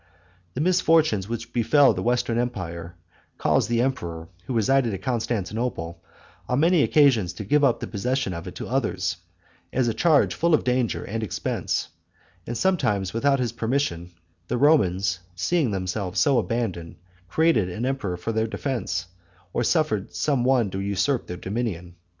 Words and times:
The 0.55 0.61
misfortunes 0.61 1.29
which 1.29 1.53
befell 1.53 1.93
the 1.93 2.01
western 2.01 2.39
empire 2.39 2.95
caused 3.37 3.69
the 3.69 3.83
emperor, 3.83 4.29
who 4.47 4.53
resided 4.55 4.95
at 4.95 5.03
Constantinople, 5.03 6.01
on 6.49 6.59
many 6.61 6.81
occasions 6.81 7.33
to 7.33 7.43
give 7.45 7.63
up 7.63 7.79
the 7.79 7.85
possession 7.85 8.33
of 8.33 8.47
it 8.47 8.55
to 8.55 8.67
others, 8.67 9.17
as 9.71 9.87
a 9.87 9.93
charge 9.93 10.33
full 10.33 10.55
of 10.55 10.63
danger 10.63 11.03
and 11.03 11.21
expense; 11.21 11.89
and 12.47 12.57
sometimes, 12.57 13.13
without 13.13 13.37
his 13.39 13.51
permission, 13.51 14.09
the 14.47 14.57
Romans, 14.57 15.19
seeing 15.35 15.69
themselves 15.69 16.19
so 16.19 16.39
abandoned, 16.39 16.95
created 17.29 17.69
an 17.69 17.85
emperor 17.85 18.17
for 18.17 18.31
their 18.31 18.47
defense, 18.47 19.05
or 19.53 19.63
suffered 19.63 20.15
some 20.15 20.43
one 20.43 20.71
to 20.71 20.79
usurp 20.79 21.27
the 21.27 21.37
dominion. 21.37 21.93